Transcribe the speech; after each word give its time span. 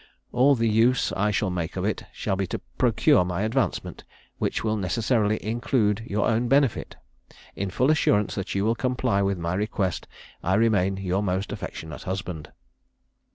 All 0.31 0.55
the 0.55 0.67
use 0.67 1.11
I 1.11 1.29
shall 1.29 1.51
make 1.51 1.75
of 1.77 1.85
it 1.85 2.05
shall 2.11 2.35
be 2.35 2.47
to 2.47 2.57
procure 2.79 3.23
my 3.23 3.43
advancement, 3.43 4.03
which 4.39 4.63
will 4.63 4.75
necessarily 4.75 5.37
include 5.45 6.01
your 6.07 6.27
own 6.27 6.47
benefit. 6.47 6.95
In 7.55 7.69
full 7.69 7.91
assurance 7.91 8.33
that 8.33 8.55
you 8.55 8.65
will 8.65 8.73
comply 8.73 9.21
with 9.21 9.37
my 9.37 9.53
request, 9.53 10.07
I 10.41 10.55
remain 10.55 10.97
your 10.97 11.21
most 11.21 11.51
affectionate 11.51 12.01
husband." 12.01 12.51